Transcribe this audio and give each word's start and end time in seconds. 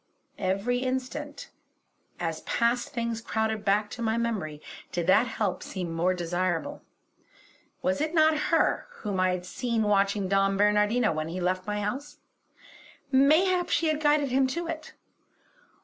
Every 0.39 0.79
instant, 0.79 1.51
as 2.19 2.41
past 2.41 2.89
things 2.89 3.21
crowded 3.21 3.63
back 3.63 3.87
to 3.91 4.01
my 4.01 4.17
memory, 4.17 4.59
did 4.91 5.05
that 5.05 5.27
help 5.27 5.61
seem 5.61 5.93
more 5.93 6.15
desirable. 6.15 6.81
Was 7.83 8.01
it 8.01 8.15
not 8.15 8.35
her 8.49 8.87
whom 9.03 9.19
I 9.19 9.29
had 9.29 9.45
seen 9.45 9.83
watching 9.83 10.27
Don 10.27 10.57
Bernardino 10.57 11.11
when 11.11 11.27
he 11.27 11.39
left 11.39 11.67
my 11.67 11.81
house; 11.81 12.17
mayhap 13.11 13.69
she 13.69 13.89
had 13.89 14.01
guided 14.01 14.29
him 14.29 14.47
to 14.47 14.65
it. 14.65 14.93